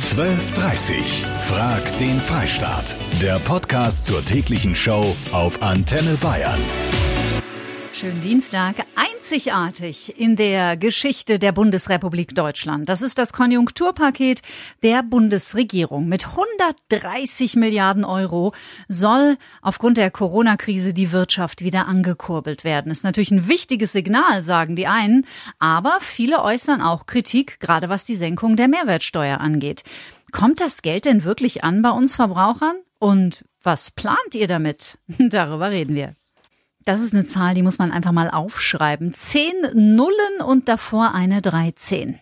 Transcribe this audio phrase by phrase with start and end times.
[0.00, 2.96] 12.30 Frag den Freistaat.
[3.20, 6.58] Der Podcast zur täglichen Show auf Antenne Bayern.
[8.00, 8.76] Schönen Dienstag.
[8.96, 12.88] Einzigartig in der Geschichte der Bundesrepublik Deutschland.
[12.88, 14.40] Das ist das Konjunkturpaket
[14.82, 16.08] der Bundesregierung.
[16.08, 18.54] Mit 130 Milliarden Euro
[18.88, 22.90] soll aufgrund der Corona-Krise die Wirtschaft wieder angekurbelt werden.
[22.90, 25.26] Ist natürlich ein wichtiges Signal, sagen die einen.
[25.58, 29.82] Aber viele äußern auch Kritik, gerade was die Senkung der Mehrwertsteuer angeht.
[30.32, 32.76] Kommt das Geld denn wirklich an bei uns Verbrauchern?
[32.98, 34.96] Und was plant ihr damit?
[35.18, 36.16] Darüber reden wir.
[36.84, 39.12] Das ist eine Zahl, die muss man einfach mal aufschreiben.
[39.12, 42.18] Zehn Nullen und davor eine 13.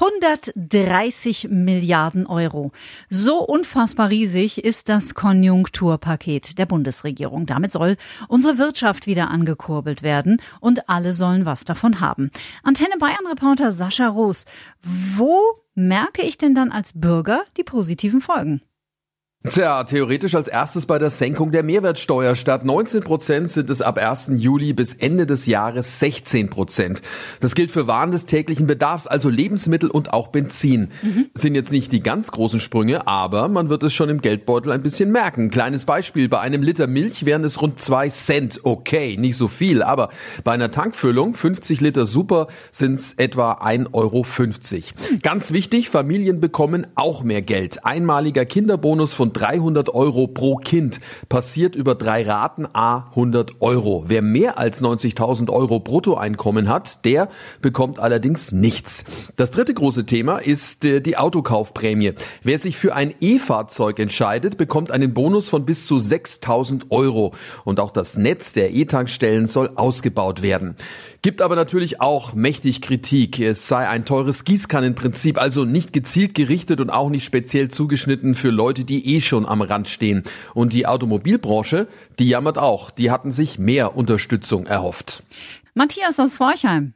[0.00, 2.72] 130 Milliarden Euro.
[3.08, 7.46] So unfassbar riesig ist das Konjunkturpaket der Bundesregierung.
[7.46, 12.30] Damit soll unsere Wirtschaft wieder angekurbelt werden und alle sollen was davon haben.
[12.64, 14.46] Antenne Bayern Reporter Sascha Roos.
[14.82, 15.38] Wo
[15.74, 18.62] merke ich denn dann als Bürger die positiven Folgen?
[19.46, 22.34] Tja, theoretisch als erstes bei der Senkung der Mehrwertsteuer.
[22.34, 24.30] Statt 19 Prozent sind es ab 1.
[24.36, 27.02] Juli bis Ende des Jahres 16 Prozent.
[27.40, 30.88] Das gilt für Waren des täglichen Bedarfs, also Lebensmittel und auch Benzin.
[31.02, 31.26] Mhm.
[31.34, 34.80] Sind jetzt nicht die ganz großen Sprünge, aber man wird es schon im Geldbeutel ein
[34.80, 35.50] bisschen merken.
[35.50, 38.60] Kleines Beispiel, bei einem Liter Milch wären es rund zwei Cent.
[38.62, 40.08] Okay, nicht so viel, aber
[40.42, 44.24] bei einer Tankfüllung, 50 Liter Super, sind es etwa 1,50 Euro.
[45.20, 47.84] Ganz wichtig, Familien bekommen auch mehr Geld.
[47.84, 54.04] Einmaliger Kinderbonus von 300 Euro pro Kind passiert über drei Raten a 100 Euro.
[54.06, 57.28] Wer mehr als 90.000 Euro Bruttoeinkommen hat, der
[57.60, 59.04] bekommt allerdings nichts.
[59.36, 62.14] Das dritte große Thema ist äh, die Autokaufprämie.
[62.42, 67.34] Wer sich für ein E-Fahrzeug entscheidet, bekommt einen Bonus von bis zu 6.000 Euro.
[67.64, 70.76] Und auch das Netz der E-Tankstellen soll ausgebaut werden.
[71.22, 73.40] Gibt aber natürlich auch mächtig Kritik.
[73.40, 78.50] Es sei ein teures Gießkannenprinzip, also nicht gezielt gerichtet und auch nicht speziell zugeschnitten für
[78.50, 80.24] Leute, die eh schon am Rand stehen.
[80.54, 81.88] Und die Automobilbranche,
[82.18, 82.90] die jammert auch.
[82.90, 85.22] Die hatten sich mehr Unterstützung erhofft.
[85.74, 86.94] Matthias aus Forchheim.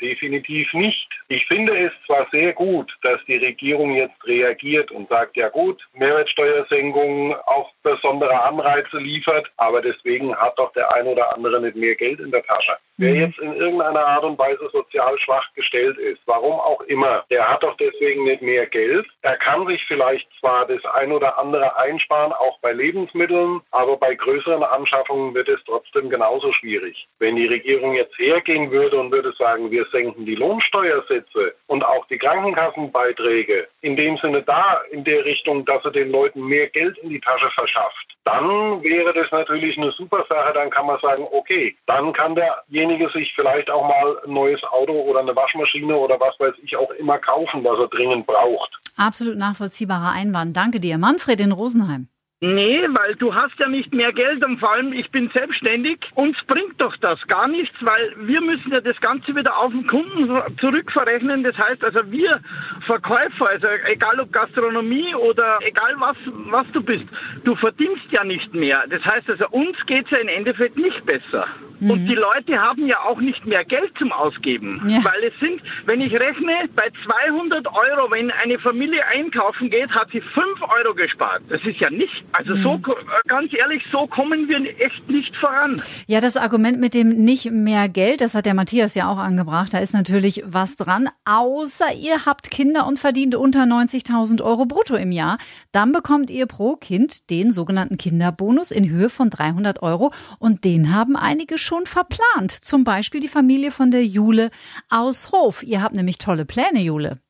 [0.00, 1.08] Definitiv nicht.
[1.28, 5.82] Ich finde es zwar sehr gut, dass die Regierung jetzt reagiert und sagt, ja gut,
[5.94, 11.94] Mehrwertsteuersenkung auch besondere Anreize liefert, aber deswegen hat doch der ein oder andere nicht mehr
[11.94, 12.76] Geld in der Tasche.
[12.98, 13.20] Wer mhm.
[13.20, 17.62] jetzt in irgendeiner Art und Weise sozial schwach gestellt ist, warum auch immer, der hat
[17.62, 19.06] doch deswegen nicht mehr Geld.
[19.22, 24.14] Er kann sich vielleicht zwar das ein oder andere einsparen, auch bei Lebensmitteln, aber bei
[24.14, 27.06] größeren Anschaffungen wird es trotzdem genauso schwierig.
[27.18, 32.06] Wenn die Regierung jetzt hergehen würde und würde sagen, wir senken die Lohnsteuersätze und auch
[32.06, 36.96] die Krankenkassenbeiträge, in dem Sinne da in der Richtung, dass er den Leuten mehr Geld
[36.98, 40.52] in die Tasche verschafft, dann wäre das natürlich eine super Sache.
[40.52, 44.92] Dann kann man sagen, okay, dann kann derjenige sich vielleicht auch mal ein neues Auto
[44.92, 48.70] oder eine Waschmaschine oder was weiß ich auch immer kaufen, was er dringend braucht.
[48.96, 50.56] Absolut nachvollziehbarer Einwand.
[50.56, 50.98] Danke dir.
[50.98, 52.08] Manfred in Rosenheim.
[52.40, 56.00] Nee, weil du hast ja nicht mehr Geld und vor allem ich bin selbstständig.
[56.16, 59.86] Uns bringt doch das gar nichts, weil wir müssen ja das Ganze wieder auf den
[59.86, 60.30] Kunden
[60.60, 61.44] zurückverrechnen.
[61.44, 62.38] Das heißt also wir
[62.84, 66.16] Verkäufer, also egal ob Gastronomie oder egal was,
[66.50, 67.06] was du bist,
[67.44, 68.84] du verdienst ja nicht mehr.
[68.90, 71.46] Das heißt also uns geht's ja im Endeffekt nicht besser.
[71.80, 71.90] Mhm.
[71.90, 74.82] Und die Leute haben ja auch nicht mehr Geld zum Ausgeben.
[74.86, 75.04] Ja.
[75.04, 80.08] Weil es sind, wenn ich rechne, bei 200 Euro, wenn eine Familie einkaufen geht, hat
[80.12, 81.42] sie 5 Euro gespart.
[81.48, 82.62] Das ist ja nicht also mhm.
[82.62, 82.80] so
[83.26, 85.80] ganz ehrlich, so kommen wir echt nicht voran.
[86.06, 89.72] Ja, das Argument mit dem nicht mehr Geld, das hat der Matthias ja auch angebracht.
[89.72, 91.08] Da ist natürlich was dran.
[91.24, 95.38] Außer ihr habt Kinder und verdient unter 90.000 Euro brutto im Jahr,
[95.72, 100.92] dann bekommt ihr pro Kind den sogenannten Kinderbonus in Höhe von 300 Euro und den
[100.94, 102.52] haben einige schon verplant.
[102.52, 104.50] Zum Beispiel die Familie von der Jule
[104.88, 105.62] aus Hof.
[105.62, 107.20] Ihr habt nämlich tolle Pläne, Jule.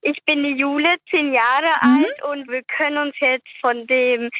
[0.00, 2.04] Ich bin die Jule, zehn Jahre mhm.
[2.04, 4.30] alt und wir können uns jetzt von dem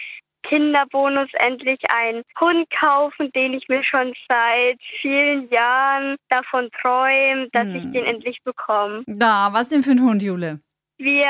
[0.43, 7.67] Kinderbonus endlich einen Hund kaufen, den ich mir schon seit vielen Jahren davon träume, dass
[7.67, 7.77] hm.
[7.77, 9.05] ich den endlich bekomme.
[9.07, 10.61] Da, was denn für ein Hund, Jule?
[10.99, 11.27] Wir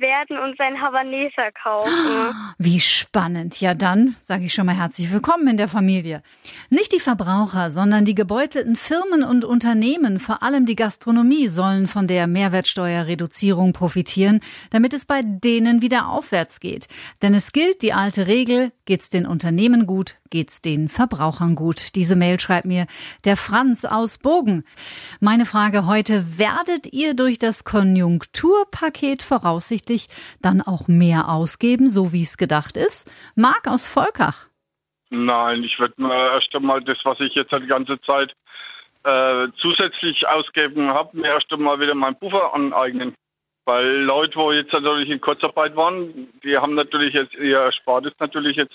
[0.00, 2.34] werden uns ein Havaneser kaufen.
[2.58, 3.60] Wie spannend.
[3.60, 6.22] Ja, dann sage ich schon mal herzlich willkommen in der Familie.
[6.70, 12.06] Nicht die Verbraucher, sondern die gebeutelten Firmen und Unternehmen, vor allem die Gastronomie, sollen von
[12.06, 14.40] der Mehrwertsteuerreduzierung profitieren,
[14.70, 16.88] damit es bei denen wieder aufwärts geht.
[17.20, 21.94] Denn es gilt die alte Regel, geht's den Unternehmen gut, geht's den Verbrauchern gut.
[21.94, 22.86] Diese Mail schreibt mir
[23.24, 24.64] der Franz aus Bogen.
[25.20, 30.08] Meine Frage heute, werdet ihr durch das Konjunkturpaket voraussichtlich
[30.40, 33.10] dann auch mehr ausgeben, so wie es gedacht ist?
[33.34, 34.46] Marc aus Volkach.
[35.10, 38.34] Nein, ich werde mir erst einmal das, was ich jetzt die ganze Zeit
[39.04, 43.14] äh, zusätzlich ausgeben habe, mir erst einmal wieder meinen Puffer aneignen.
[43.64, 48.56] Weil Leute, wo jetzt natürlich in Kurzarbeit waren, die haben natürlich jetzt ihr Erspartes natürlich
[48.56, 48.74] jetzt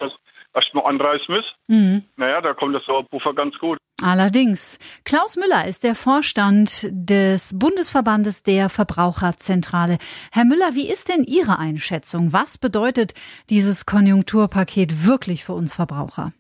[0.54, 1.54] erstmal anreißen müssen.
[1.68, 2.04] Mhm.
[2.16, 3.78] Naja, da kommt das so Puffer ganz gut.
[4.02, 4.78] Allerdings.
[5.06, 9.98] Klaus Müller ist der Vorstand des Bundesverbandes der Verbraucherzentrale.
[10.32, 12.32] Herr Müller, wie ist denn Ihre Einschätzung?
[12.32, 13.16] Was bedeutet
[13.50, 16.32] dieses Konjunkturpaket wirklich für uns Verbraucher?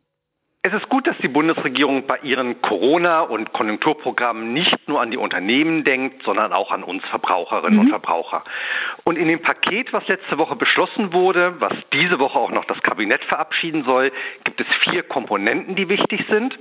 [0.67, 5.17] Es ist gut, dass die Bundesregierung bei ihren Corona- und Konjunkturprogrammen nicht nur an die
[5.17, 7.79] Unternehmen denkt, sondern auch an uns Verbraucherinnen mhm.
[7.85, 8.43] und Verbraucher.
[9.05, 12.81] Und in dem Paket, was letzte Woche beschlossen wurde, was diese Woche auch noch das
[12.81, 14.11] Kabinett verabschieden soll,
[14.43, 16.53] gibt es vier Komponenten, die wichtig sind.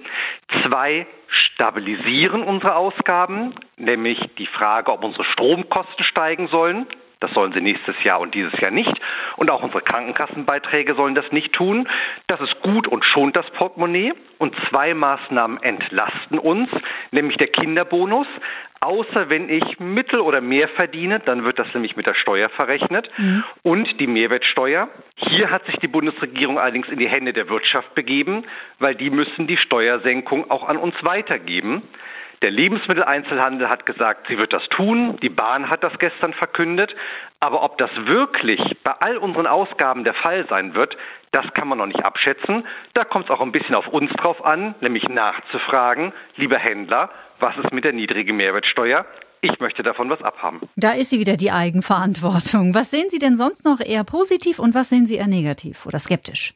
[0.64, 6.87] Zwei stabilisieren unsere Ausgaben, nämlich die Frage, ob unsere Stromkosten steigen sollen.
[7.20, 8.92] Das sollen sie nächstes Jahr und dieses Jahr nicht.
[9.36, 11.88] Und auch unsere Krankenkassenbeiträge sollen das nicht tun.
[12.26, 14.12] Das ist gut und schont das Portemonnaie.
[14.38, 16.68] Und zwei Maßnahmen entlasten uns,
[17.10, 18.26] nämlich der Kinderbonus.
[18.80, 23.08] Außer wenn ich mittel oder mehr verdiene, dann wird das nämlich mit der Steuer verrechnet.
[23.16, 23.44] Mhm.
[23.62, 24.88] Und die Mehrwertsteuer.
[25.16, 28.44] Hier hat sich die Bundesregierung allerdings in die Hände der Wirtschaft begeben,
[28.78, 31.82] weil die müssen die Steuersenkung auch an uns weitergeben.
[32.46, 35.19] Der Lebensmitteleinzelhandel hat gesagt, sie wird das tun.
[35.20, 36.94] Die Bahn hat das gestern verkündet.
[37.40, 40.96] Aber ob das wirklich bei all unseren Ausgaben der Fall sein wird,
[41.32, 42.64] das kann man noch nicht abschätzen.
[42.94, 47.10] Da kommt es auch ein bisschen auf uns drauf an, nämlich nachzufragen, lieber Händler,
[47.40, 49.06] was ist mit der niedrigen Mehrwertsteuer?
[49.40, 50.60] Ich möchte davon was abhaben.
[50.76, 52.76] Da ist sie wieder die Eigenverantwortung.
[52.76, 55.99] Was sehen Sie denn sonst noch eher positiv und was sehen Sie eher negativ oder
[55.99, 56.54] skeptisch?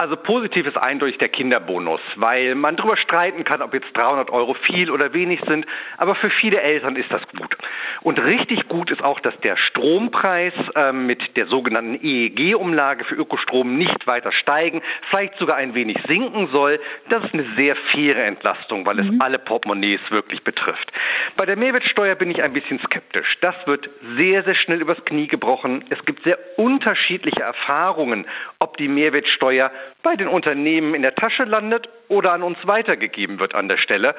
[0.00, 4.54] Also positiv ist eindeutig der Kinderbonus, weil man darüber streiten kann, ob jetzt 300 Euro
[4.54, 5.66] viel oder wenig sind,
[5.96, 7.56] aber für viele Eltern ist das gut.
[8.02, 13.76] Und richtig gut ist auch, dass der Strompreis äh, mit der sogenannten EEG-Umlage für Ökostrom
[13.76, 16.78] nicht weiter steigen, vielleicht sogar ein wenig sinken soll.
[17.08, 19.14] Das ist eine sehr faire Entlastung, weil mhm.
[19.14, 20.92] es alle Portemonnaies wirklich betrifft.
[21.36, 23.36] Bei der Mehrwertsteuer bin ich ein bisschen skeptisch.
[23.40, 25.84] Das wird sehr, sehr schnell übers Knie gebrochen.
[25.90, 28.26] Es gibt sehr unterschiedliche Erfahrungen,
[28.60, 33.54] ob die Mehrwertsteuer bei den Unternehmen in der Tasche landet oder an uns weitergegeben wird
[33.54, 34.14] an der Stelle.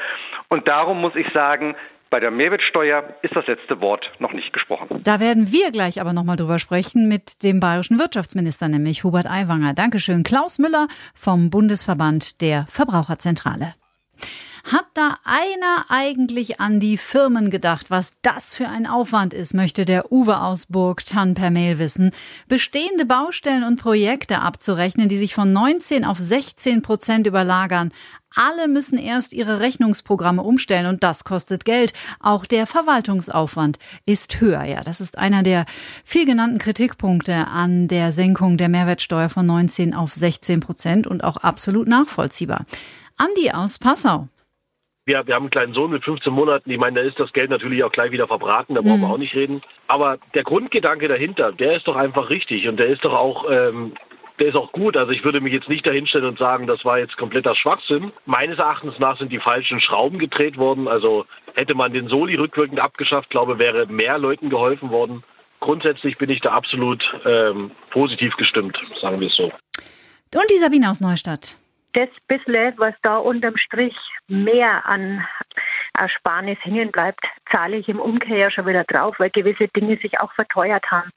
[0.48, 1.76] Und darum muss ich sagen,
[2.10, 5.02] bei der Mehrwertsteuer ist das letzte Wort noch nicht gesprochen.
[5.04, 9.74] Da werden wir gleich aber nochmal drüber sprechen mit dem bayerischen Wirtschaftsminister, nämlich Hubert Aiwanger.
[9.74, 10.24] Dankeschön.
[10.24, 13.76] Klaus Müller vom Bundesverband der Verbraucherzentrale.
[14.64, 17.90] Hat da einer eigentlich an die Firmen gedacht?
[17.90, 22.12] Was das für ein Aufwand ist, möchte der Uwe aus Burgtann per Mail wissen.
[22.48, 27.92] Bestehende Baustellen und Projekte abzurechnen, die sich von 19 auf 16 Prozent überlagern.
[28.36, 31.94] Alle müssen erst ihre Rechnungsprogramme umstellen und das kostet Geld.
[32.20, 34.64] Auch der Verwaltungsaufwand ist höher.
[34.66, 35.66] Ja, das ist einer der
[36.04, 41.38] viel genannten Kritikpunkte an der Senkung der Mehrwertsteuer von 19 auf 16 Prozent und auch
[41.38, 42.66] absolut nachvollziehbar.
[43.18, 44.28] Andi aus Passau
[45.10, 46.70] wir, wir haben einen kleinen Sohn mit 15 Monaten.
[46.70, 49.02] Ich meine, da ist das Geld natürlich auch gleich wieder verbraten, da brauchen mhm.
[49.02, 49.62] wir auch nicht reden.
[49.88, 53.94] Aber der Grundgedanke dahinter, der ist doch einfach richtig und der ist doch auch, ähm,
[54.40, 54.96] der ist auch gut.
[54.96, 58.14] Also ich würde mich jetzt nicht dahinstellen und sagen, das war jetzt kompletter Schwachsinn.
[58.26, 60.88] Meines Erachtens nach sind die falschen Schrauben gedreht worden.
[60.88, 61.26] Also
[61.56, 65.24] hätte man den Soli rückwirkend abgeschafft, glaube wäre mehr Leuten geholfen worden.
[65.60, 69.52] Grundsätzlich bin ich da absolut ähm, positiv gestimmt, sagen wir es so.
[70.34, 71.58] Und die Sabine aus Neustadt
[71.94, 73.96] das bisschen, was da unterm Strich
[74.28, 75.26] mehr an
[75.94, 80.32] Ersparnis hängen bleibt, zahle ich im Umkehr schon wieder drauf, weil gewisse Dinge sich auch
[80.34, 81.12] verteuert haben.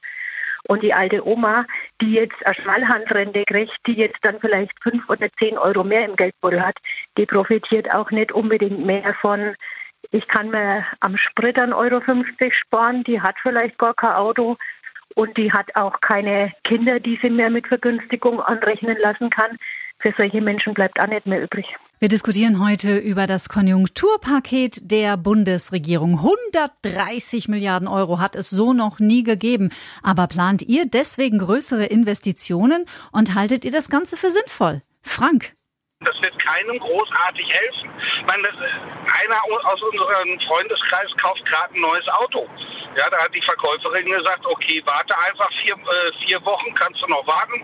[0.67, 1.65] Und die alte Oma,
[2.01, 6.15] die jetzt eine Schmalhandrente kriegt, die jetzt dann vielleicht fünf oder zehn Euro mehr im
[6.15, 6.77] Geldbeutel hat,
[7.17, 9.55] die profitiert auch nicht unbedingt mehr von,
[10.11, 14.57] ich kann mir am Sprit 1,50 Euro sparen, die hat vielleicht gar kein Auto
[15.15, 19.57] und die hat auch keine Kinder, die sie mehr mit Vergünstigung anrechnen lassen kann
[20.03, 21.65] für solche Menschen bleibt auch nicht mehr übrig.
[21.99, 26.19] Wir diskutieren heute über das Konjunkturpaket der Bundesregierung.
[26.19, 29.71] 130 Milliarden Euro hat es so noch nie gegeben.
[30.03, 34.81] Aber plant ihr deswegen größere Investitionen und haltet ihr das Ganze für sinnvoll?
[35.01, 35.53] Frank.
[36.01, 37.89] Das wird keinem großartig helfen.
[38.19, 39.39] Ich meine, einer
[39.71, 42.45] aus unserem Freundeskreis kauft gerade ein neues Auto.
[42.97, 47.07] Ja, da hat die Verkäuferin gesagt, okay, warte einfach vier, äh, vier Wochen, kannst du
[47.07, 47.63] noch warten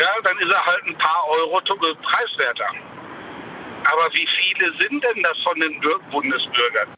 [0.00, 2.70] ja, dann ist er halt ein paar Euro preiswerter.
[3.84, 5.80] Aber wie viele sind denn das von den
[6.10, 6.88] Bundesbürgern?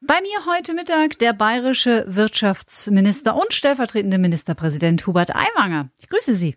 [0.00, 5.90] Bei mir heute Mittag der bayerische Wirtschaftsminister und stellvertretende Ministerpräsident Hubert Aiwanger.
[5.98, 6.56] Ich grüße Sie.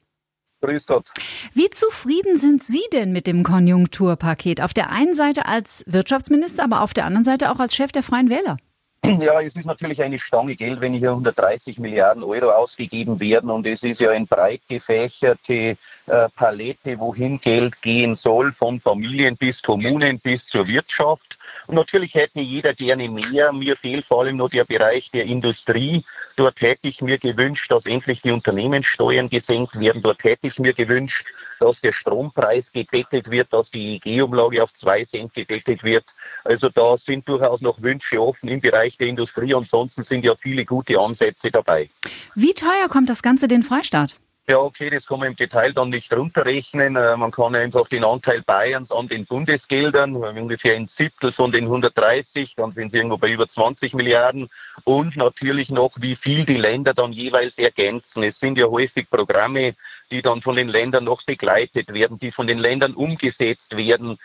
[0.61, 1.09] Grüß Gott.
[1.53, 4.61] Wie zufrieden sind Sie denn mit dem Konjunkturpaket?
[4.61, 8.03] Auf der einen Seite als Wirtschaftsminister, aber auf der anderen Seite auch als Chef der
[8.03, 8.57] Freien Wähler.
[9.19, 13.65] Ja, es ist natürlich eine Stange Geld, wenn hier 130 Milliarden Euro ausgegeben werden und
[13.65, 15.77] es ist ja eine breit gefächerte
[16.07, 21.37] äh, Palette, wohin Geld gehen soll, von Familien bis Kommunen bis zur Wirtschaft.
[21.67, 23.51] Und natürlich hätte jeder gerne mehr.
[23.53, 26.03] Mir fehlt vor allem noch der Bereich der Industrie.
[26.35, 30.01] Dort hätte ich mir gewünscht, dass endlich die Unternehmenssteuern gesenkt werden.
[30.01, 31.25] Dort hätte ich mir gewünscht,
[31.59, 36.05] dass der Strompreis gedeckelt wird, dass die EG-Umlage auf zwei Cent gedeckelt wird.
[36.43, 39.53] Also da sind durchaus noch Wünsche offen im Bereich der Industrie.
[39.53, 41.89] Ansonsten sind ja viele gute Ansätze dabei.
[42.35, 44.15] Wie teuer kommt das Ganze den Freistaat?
[44.51, 46.97] Ja, okay, das kann man im Detail dann nicht runterrechnen.
[46.97, 51.63] Äh, man kann einfach den Anteil Bayerns an den Bundesgeldern, ungefähr ein Siebtel von den
[51.63, 54.49] 130, dann sind sie irgendwo bei über 20 Milliarden.
[54.83, 58.23] Und natürlich noch, wie viel die Länder dann jeweils ergänzen.
[58.23, 59.73] Es sind ja häufig Programme,
[60.11, 64.19] die dann von den Ländern noch begleitet werden, die von den Ländern umgesetzt werden.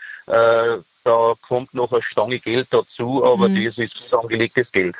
[1.07, 3.63] Da kommt noch eine Stange Geld dazu, aber mhm.
[3.63, 4.97] das ist angelegtes Geld.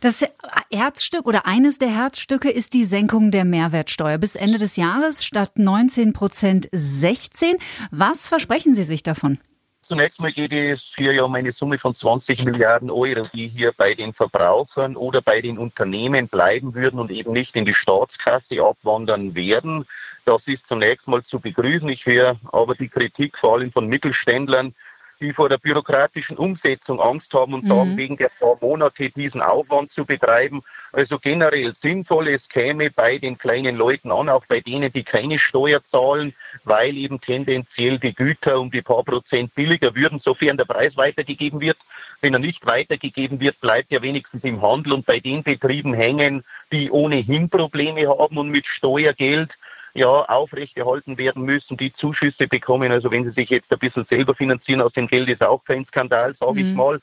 [0.00, 0.24] Das
[0.70, 4.16] Herzstück oder eines der Herzstücke ist die Senkung der Mehrwertsteuer.
[4.16, 7.58] Bis Ende des Jahres statt 19 Prozent 16.
[7.90, 9.40] Was versprechen Sie sich davon?
[9.82, 13.72] Zunächst mal geht es hier ja um eine Summe von 20 Milliarden Euro, die hier
[13.76, 18.62] bei den Verbrauchern oder bei den Unternehmen bleiben würden und eben nicht in die Staatskasse
[18.62, 19.84] abwandern werden.
[20.24, 21.88] Das ist zunächst mal zu begrüßen.
[21.90, 24.74] Ich höre aber die Kritik vor allem von Mittelständlern,
[25.22, 27.68] die vor der bürokratischen Umsetzung Angst haben und mhm.
[27.68, 30.62] sagen, wegen der paar Monate diesen Aufwand zu betreiben.
[30.92, 35.38] Also generell sinnvoll, es käme bei den kleinen Leuten an, auch bei denen, die keine
[35.38, 40.64] Steuer zahlen, weil eben tendenziell die Güter um die paar Prozent billiger würden, sofern der
[40.64, 41.78] Preis weitergegeben wird.
[42.20, 46.44] Wenn er nicht weitergegeben wird, bleibt er wenigstens im Handel und bei den Betrieben hängen,
[46.72, 49.56] die ohnehin Probleme haben und mit Steuergeld
[49.94, 52.90] ja, aufrechterhalten werden müssen, die Zuschüsse bekommen.
[52.92, 55.84] Also wenn sie sich jetzt ein bisschen selber finanzieren aus dem Geld, ist auch kein
[55.84, 56.66] Skandal, sage mhm.
[56.66, 57.00] ich mal.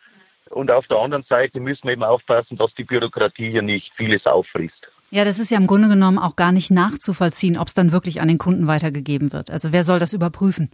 [0.50, 4.26] Und auf der anderen Seite müssen wir eben aufpassen, dass die Bürokratie hier nicht vieles
[4.26, 4.92] auffrisst.
[5.12, 8.22] Ja, das ist ja im Grunde genommen auch gar nicht nachzuvollziehen, ob es dann wirklich
[8.22, 9.50] an den Kunden weitergegeben wird.
[9.50, 10.72] Also wer soll das überprüfen?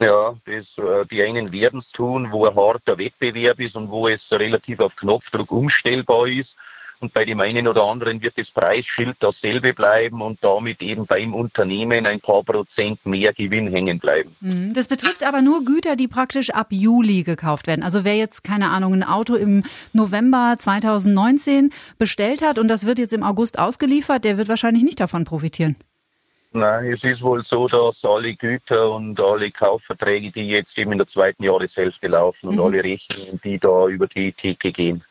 [0.00, 4.06] Ja, das, äh, die einen werden es tun, wo ein harter Wettbewerb ist und wo
[4.08, 6.56] es relativ auf Knopfdruck umstellbar ist.
[7.00, 11.34] Und bei dem einen oder anderen wird das Preisschild dasselbe bleiben und damit eben beim
[11.34, 14.34] Unternehmen ein paar Prozent mehr Gewinn hängen bleiben.
[14.40, 14.74] Mhm.
[14.74, 17.82] Das betrifft aber nur Güter, die praktisch ab Juli gekauft werden.
[17.82, 19.62] Also wer jetzt, keine Ahnung, ein Auto im
[19.92, 25.00] November 2019 bestellt hat und das wird jetzt im August ausgeliefert, der wird wahrscheinlich nicht
[25.00, 25.76] davon profitieren.
[26.52, 30.98] Nein, es ist wohl so, dass alle Güter und alle Kaufverträge, die jetzt eben in
[30.98, 32.62] der zweiten Jahreshälfte laufen und mhm.
[32.62, 35.04] alle Rechnungen, die da über die Theke gehen,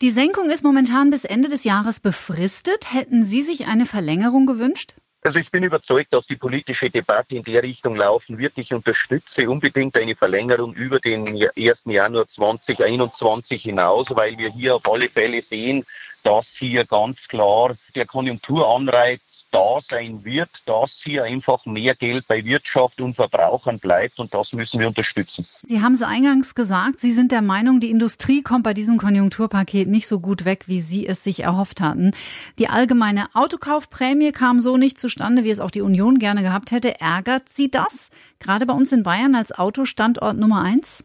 [0.00, 2.92] die Senkung ist momentan bis Ende des Jahres befristet.
[2.92, 4.94] Hätten Sie sich eine Verlängerung gewünscht?
[5.22, 8.52] Also ich bin überzeugt, dass die politische Debatte in der Richtung laufen wird.
[8.56, 11.84] Ich unterstütze unbedingt eine Verlängerung über den 1.
[11.86, 15.86] Januar 2021 hinaus, weil wir hier auf alle Fälle sehen,
[16.24, 22.44] dass hier ganz klar der Konjunkturanreiz da sein wird, dass hier einfach mehr Geld bei
[22.44, 25.46] Wirtschaft und Verbrauchern bleibt und das müssen wir unterstützen.
[25.62, 29.86] Sie haben es eingangs gesagt, Sie sind der Meinung, die Industrie kommt bei diesem Konjunkturpaket
[29.86, 32.12] nicht so gut weg, wie Sie es sich erhofft hatten.
[32.58, 37.00] Die allgemeine Autokaufprämie kam so nicht zustande, wie es auch die Union gerne gehabt hätte.
[37.00, 38.10] Ärgert Sie das?
[38.40, 41.04] Gerade bei uns in Bayern als Autostandort Nummer eins?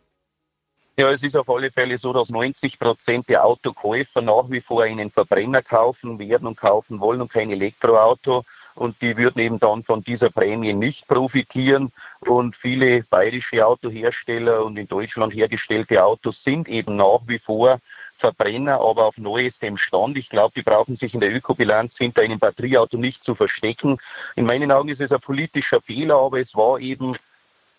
[1.00, 4.84] Ja, es ist auf alle Fälle so, dass 90 Prozent der Autokäufer nach wie vor
[4.84, 8.44] einen Verbrenner kaufen werden und kaufen wollen und kein Elektroauto.
[8.76, 11.94] Und die würden eben dann von dieser Prämie nicht profitieren.
[12.20, 17.80] Und viele bayerische Autohersteller und in Deutschland hergestellte Autos sind eben nach wie vor
[18.18, 20.18] Verbrenner, aber auf neuestem Stand.
[20.18, 24.00] Ich glaube, die brauchen sich in der Ökobilanz hinter einem Batterieauto nicht zu verstecken.
[24.36, 27.16] In meinen Augen ist es ein politischer Fehler, aber es war eben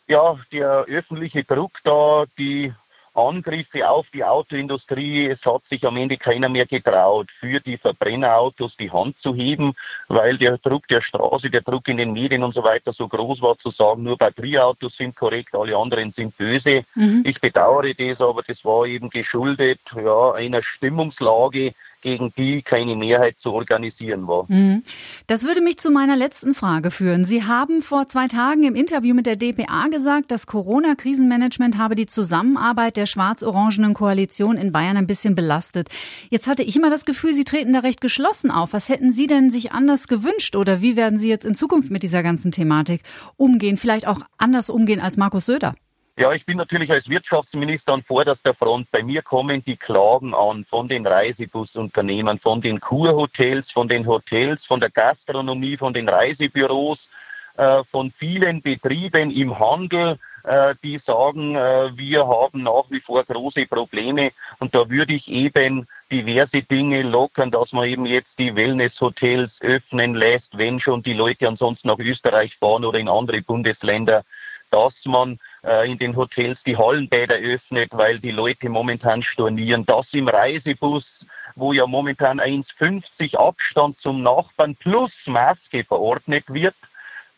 [0.09, 2.73] ja, der öffentliche Druck da, die
[3.15, 5.27] Angriffe auf die Autoindustrie.
[5.27, 9.75] Es hat sich am Ende keiner mehr getraut, für die Verbrennerautos die Hand zu heben,
[10.09, 13.43] weil der Druck der Straße, der Druck in den Medien und so weiter so groß
[13.43, 16.85] war, zu sagen, nur Batterieautos sind korrekt, alle anderen sind böse.
[16.95, 17.23] Mhm.
[17.27, 23.39] Ich bedauere das, aber das war eben geschuldet ja, einer Stimmungslage, gegen die keine Mehrheit
[23.39, 24.45] zu organisieren war.
[24.49, 24.83] Mhm.
[25.27, 27.25] Das würde mich zu meiner letzten Frage führen.
[27.25, 32.07] Sie haben vor zwei Tagen im Interview mit der DPA gesagt, das Corona-Krisenmanagement habe die
[32.07, 35.89] Zusammenarbeit der schwarz-orangenen Koalition in Bayern ein bisschen belastet.
[36.31, 38.73] Jetzt hatte ich immer das Gefühl, Sie treten da recht geschlossen auf.
[38.73, 42.03] Was hätten Sie denn sich anders gewünscht oder wie werden Sie jetzt in Zukunft mit
[42.03, 43.03] dieser ganzen Thematik
[43.37, 43.77] umgehen?
[43.77, 45.75] Vielleicht auch anders umgehen als Markus Söder?
[46.19, 48.91] Ja, ich bin natürlich als Wirtschaftsminister an vorderster Front.
[48.91, 54.67] Bei mir kommen die Klagen an von den Reisebusunternehmen, von den Kurhotels, von den Hotels,
[54.67, 57.09] von der Gastronomie, von den Reisebüros,
[57.57, 63.25] äh, von vielen Betrieben im Handel, äh, die sagen, äh, wir haben nach wie vor
[63.25, 64.33] große Probleme.
[64.59, 70.15] Und da würde ich eben diverse Dinge lockern, dass man eben jetzt die Wellnesshotels öffnen
[70.15, 74.25] lässt, wenn schon die Leute ansonsten nach Österreich fahren oder in andere Bundesländer
[74.71, 80.15] dass man äh, in den Hotels die Hallenbäder öffnet, weil die Leute momentan stornieren, dass
[80.15, 86.77] im Reisebus, wo ja momentan 1,50 Abstand zum Nachbarn plus Maske verordnet wird,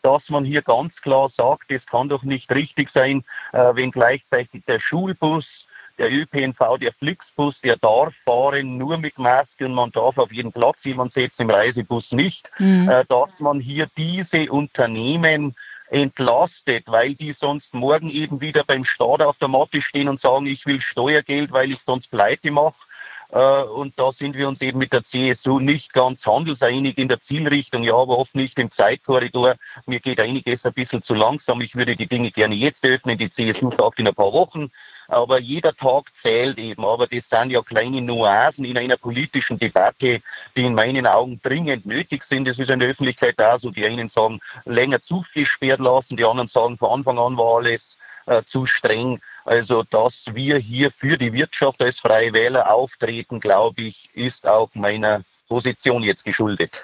[0.01, 3.23] dass man hier ganz klar sagt, es kann doch nicht richtig sein,
[3.53, 9.65] äh, wenn gleichzeitig der Schulbus der ÖPNV, der Flixbus, der darf fahren nur mit Maske
[9.65, 12.89] und man darf auf jeden Platz jemand setzen, im Reisebus nicht, mhm.
[12.89, 15.55] äh, dass man hier diese Unternehmen
[15.93, 20.47] entlastet, weil die sonst morgen eben wieder beim Staat auf der Matte stehen und sagen,
[20.47, 22.75] ich will Steuergeld, weil ich sonst pleite mache.
[23.33, 27.19] Äh, und da sind wir uns eben mit der CSU nicht ganz handelseinig in der
[27.19, 29.55] Zielrichtung, ja, aber oft nicht im Zeitkorridor.
[29.87, 31.59] Mir geht einiges ein bisschen zu langsam.
[31.61, 33.17] Ich würde die Dinge gerne jetzt öffnen.
[33.17, 34.69] Die CSU sagt in ein paar Wochen.
[35.07, 36.85] Aber jeder Tag zählt eben.
[36.85, 40.21] Aber das sind ja kleine Nuancen in einer politischen Debatte,
[40.55, 42.47] die in meinen Augen dringend nötig sind.
[42.47, 43.71] Das ist in der Öffentlichkeit auch so.
[43.71, 46.17] Die einen sagen, länger zugesperrt lassen.
[46.17, 49.19] Die anderen sagen, von Anfang an war alles äh, zu streng.
[49.45, 54.69] Also, dass wir hier für die Wirtschaft als Freie Wähler auftreten, glaube ich, ist auch
[54.73, 56.83] meiner Position jetzt geschuldet.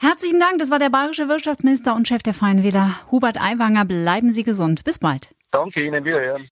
[0.00, 0.58] Herzlichen Dank.
[0.58, 3.84] Das war der bayerische Wirtschaftsminister und Chef der Freien Wähler, Hubert Aiwanger.
[3.84, 4.84] Bleiben Sie gesund.
[4.84, 5.28] Bis bald.
[5.50, 6.04] Danke Ihnen.
[6.04, 6.48] Wiederhören.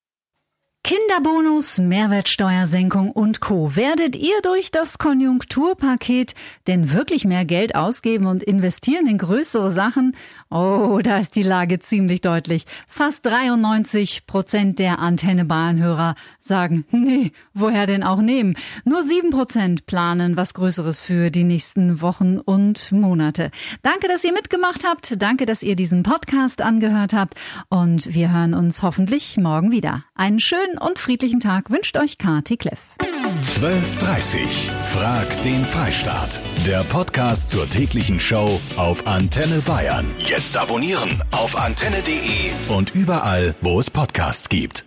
[0.84, 3.76] Kinderbonus, Mehrwertsteuersenkung und Co.
[3.76, 6.34] Werdet ihr durch das Konjunkturpaket
[6.66, 10.16] denn wirklich mehr Geld ausgeben und investieren in größere Sachen?
[10.52, 12.66] Oh, da ist die Lage ziemlich deutlich.
[12.86, 18.56] Fast 93 Prozent der Antenne Bayern-Hörer sagen, nee, woher denn auch nehmen?
[18.84, 23.50] Nur sieben Prozent planen was Größeres für die nächsten Wochen und Monate.
[23.82, 25.22] Danke, dass ihr mitgemacht habt.
[25.22, 27.34] Danke, dass ihr diesen Podcast angehört habt.
[27.70, 30.04] Und wir hören uns hoffentlich morgen wieder.
[30.14, 32.80] Einen schönen und friedlichen Tag wünscht euch Kati Kleff.
[33.40, 36.40] 12.30 Frag den Freistaat.
[36.66, 40.06] Der Podcast zur täglichen Show auf Antenne Bayern.
[40.42, 44.84] Jetzt abonnieren auf antenne.de und überall, wo es Podcasts gibt.